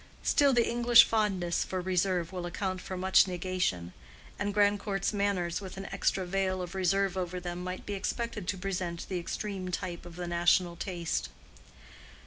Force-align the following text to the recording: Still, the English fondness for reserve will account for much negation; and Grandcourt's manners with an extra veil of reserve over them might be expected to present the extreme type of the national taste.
Still, 0.23 0.51
the 0.51 0.67
English 0.67 1.03
fondness 1.03 1.63
for 1.63 1.79
reserve 1.79 2.31
will 2.31 2.47
account 2.47 2.81
for 2.81 2.97
much 2.97 3.27
negation; 3.27 3.93
and 4.39 4.51
Grandcourt's 4.51 5.13
manners 5.13 5.61
with 5.61 5.77
an 5.77 5.85
extra 5.91 6.25
veil 6.25 6.59
of 6.63 6.73
reserve 6.73 7.15
over 7.15 7.39
them 7.39 7.63
might 7.63 7.85
be 7.85 7.93
expected 7.93 8.47
to 8.47 8.57
present 8.57 9.07
the 9.09 9.19
extreme 9.19 9.69
type 9.69 10.03
of 10.07 10.15
the 10.15 10.25
national 10.25 10.75
taste. 10.75 11.29